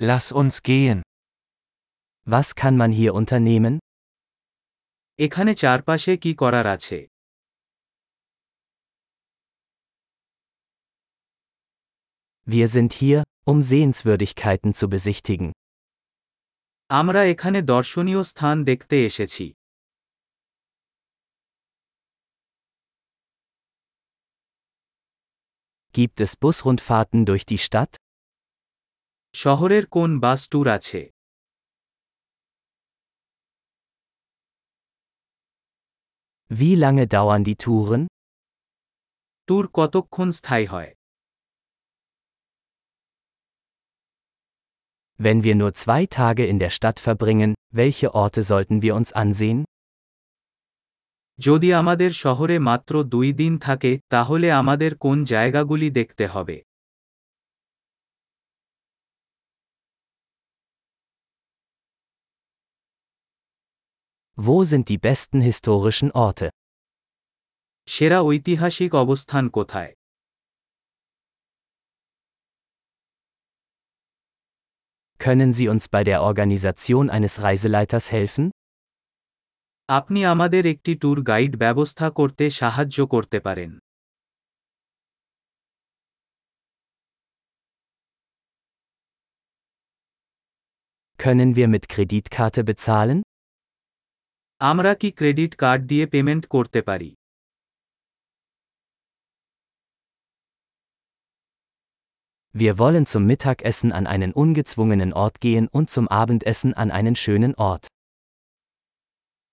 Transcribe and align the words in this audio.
Lass 0.00 0.30
uns 0.30 0.62
gehen. 0.62 1.02
Was 2.24 2.54
kann 2.54 2.76
man 2.76 2.92
hier 2.92 3.14
unternehmen? 3.14 3.74
এখানে 5.18 5.52
চারপাশে 5.62 6.12
কি 6.22 6.32
করার 6.42 6.66
আছে 6.74 6.98
Wir 12.46 12.66
sind 12.74 12.92
hier, 13.00 13.18
um 13.50 13.58
Sehenswürdigkeiten 13.70 14.70
zu 14.78 14.86
besichtigen. 14.94 15.48
আমরা 16.90 17.20
এখানে 17.32 17.58
দর্শনীয় 17.72 18.22
স্থান 18.30 18.56
দেখতে 18.70 18.96
এসেছি 19.08 19.46
Gibt 25.94 26.18
es 26.24 26.30
Busrundfahrten 26.42 27.20
durch 27.28 27.44
die 27.52 27.62
Stadt? 27.66 27.92
শহরের 29.35 29.83
কোন 29.95 30.09
বাস 30.23 30.41
ট্যুর 30.51 30.67
আছে 30.77 31.01
Wie 36.51 36.75
lange 36.75 37.05
dauern 37.07 37.43
die 37.47 37.57
Touren? 37.63 38.03
Tour 39.47 39.65
কতক্ষণ 39.77 40.27
স্থায়ী 40.39 40.65
হয় 40.73 40.91
Wenn 45.19 45.39
wir 45.45 45.55
nur 45.61 45.71
zwei 45.83 46.01
Tage 46.17 46.43
in 46.51 46.57
der 46.63 46.71
Stadt 46.77 46.99
verbringen, 47.07 47.51
welche 47.79 48.07
Orte 48.23 48.41
sollten 48.51 48.77
wir 48.83 48.93
uns 48.99 49.09
ansehen? 49.23 49.59
যদি 51.39 51.69
আমাদের 51.81 52.11
শহরে 52.23 52.57
মাত্র 52.69 52.93
দুই 53.13 53.29
দিন 53.41 53.53
থাকে 53.57 53.91
তাহলে 54.09 54.47
আমাদের 54.61 54.91
কোন 54.95 55.17
জায়গাগুলি 55.23 55.87
দেখতে 55.99 56.25
হবে 56.27 56.57
Wo 64.37 64.63
sind 64.63 64.85
die 64.89 64.97
besten 65.07 65.39
historischen 65.49 66.09
Orte? 66.25 66.47
সেরা 67.87 68.19
ঐতিহাসিক 68.29 68.91
অবস্থান 69.03 69.45
কোথায় 69.57 69.91
Können 75.19 75.51
Sie 75.57 75.67
uns 75.73 75.83
bei 75.95 76.03
der 76.09 76.19
Organisation 76.29 77.05
eines 77.15 77.33
Reiseleiters 77.45 78.05
helfen? 78.17 78.45
আপনি 79.89 80.19
আমাদের 80.33 80.63
একটি 80.73 80.91
ট্যুর 81.01 81.17
গাইড 81.31 81.53
ব্যবস্থা 81.63 82.07
করতে 82.19 82.45
সাহায্য 82.59 82.97
করতে 83.13 83.37
পারেন 83.47 83.71
Können 91.19 91.55
wir 91.55 91.67
mit 91.67 91.83
Kreditkarte 91.89 92.63
bezahlen? 92.63 93.23
আমরা 94.60 94.92
কি 94.94 95.08
ক্রেডিট 95.10 95.52
কার্ড 95.54 95.80
দিয়ে 95.86 96.04
পেমেন্ট 96.06 96.44
করতে 96.46 96.80
পারি 96.82 97.10
Wir 102.54 102.72
wollen 102.78 103.04
zum 103.06 103.22
Mittagessen 103.26 103.90
an 103.92 104.04
einen 104.06 104.32
ungezwungenen 104.32 105.12
Ort 105.12 105.36
gehen 105.40 105.66
und 105.68 105.86
zum 105.90 106.06
Abendessen 106.08 106.74
an 106.74 106.88
einen 106.90 107.14
schönen 107.14 107.54
Ort. 107.54 107.84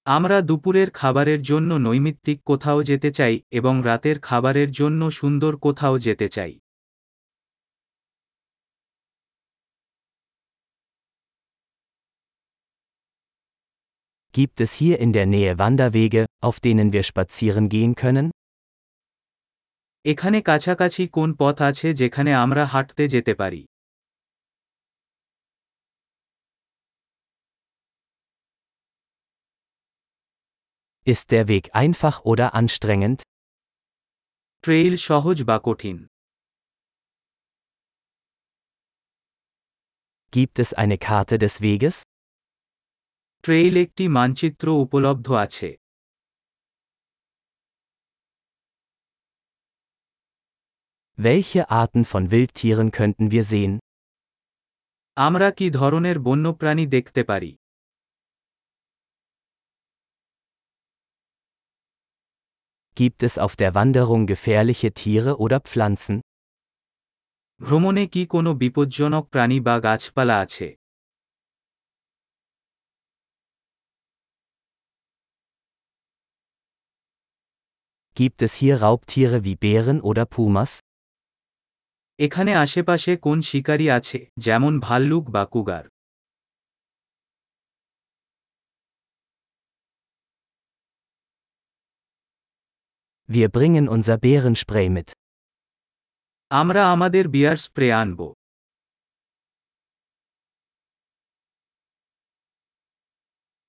আমরা 0.07 0.37
দুপুরের 0.41 0.89
খাবারের 0.91 1.41
জন্য 1.41 1.71
নৈমিত্তিক 1.77 2.39
কোথাও 2.45 2.79
যেতে 2.83 3.09
চাই 3.11 3.35
এবং 3.51 3.73
রাতের 3.83 4.17
খাবারের 4.19 4.69
জন্য 4.71 5.01
সুন্দর 5.11 5.53
কোথাও 5.57 5.95
যেতে 5.99 6.27
চাই 6.29 6.53
Gibt 14.34 14.60
es 14.60 14.72
hier 14.74 15.00
in 15.00 15.12
der 15.12 15.26
Nähe 15.26 15.58
Wanderwege, 15.58 16.26
auf 16.40 16.60
denen 16.60 16.92
wir 16.92 17.02
spazieren 17.02 17.68
gehen 17.68 17.94
können? 18.02 18.26
এখানে 20.04 20.38
কাছাকাছি 20.48 21.02
কোন 21.16 21.30
পথ 21.40 21.56
আছে 21.68 21.88
যেখানে 22.00 22.30
আমরা 22.44 22.64
হাঁটতে 22.72 23.04
যেতে 23.14 23.32
পারি 23.40 23.62
Ist 31.12 31.26
der 31.32 31.48
Weg 31.48 31.64
einfach 31.82 32.16
oder 32.30 32.46
anstrengend? 32.60 33.18
Trail 34.64 34.94
সহজ 35.08 35.38
বা 35.48 35.56
কঠিন 35.66 35.96
Gibt 40.36 40.56
es 40.64 40.70
eine 40.82 40.96
Karte 41.06 41.36
des 41.44 41.54
Weges? 41.66 41.96
Trail 43.44 43.74
একটি 43.84 44.04
মানচিত্র 44.16 44.66
উপলব্ধ 44.84 45.26
আছে 45.44 45.70
Welche 51.18 51.62
Arten 51.70 52.04
von 52.04 52.24
Wildtieren 52.30 52.88
könnten 52.92 53.24
wir 53.30 53.44
sehen? 53.44 53.72
আমরা 55.16 55.48
কি 55.58 55.66
ধরনের 55.70 56.16
বন্যপ্রাণী 56.26 56.84
দেখতে 56.96 57.22
পারি 57.30 57.52
Gibt 62.96 63.20
es 63.22 63.34
auf 63.38 63.54
der 63.56 63.74
Wanderung 63.74 64.22
gefährliche 64.26 64.90
Tiere 64.92 65.32
oder 65.44 65.58
Pflanzen? 65.60 66.16
ভ্রমণে 67.60 68.04
কি 68.14 68.22
কোনো 68.34 68.50
বিপজ্জনক 68.62 69.24
প্রাণী 69.32 69.58
বা 69.66 69.74
গাছপালা 69.86 70.36
আছে 70.44 70.68
Gibt 78.14 78.42
es 78.42 78.52
hier 78.54 78.76
Raubtiere 78.82 79.38
wie 79.46 79.56
Bären 79.56 79.98
oder 80.10 80.24
Pumas? 80.34 80.72
এখানে 82.18 82.52
আশেপাশে 82.64 83.12
কোন 83.26 83.38
শিকারী 83.50 83.86
আছে 83.98 84.18
যেমন 84.38 84.72
ভাল্লুক 84.86 85.24
বা 85.34 85.42
cougar 85.54 85.84
Wir 93.28 93.48
bringen 93.48 93.86
unser 93.88 94.16
Bärenspray 94.24 94.88
mit. 94.96 95.08
আমরা 96.50 96.82
আমাদের 96.94 97.24
বিয়ার 97.28 97.58
স্প্রে 97.66 97.88
আনব 98.02 98.20